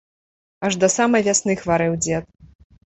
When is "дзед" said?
2.05-2.25